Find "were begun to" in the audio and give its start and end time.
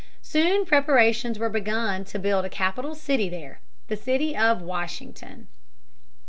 1.37-2.17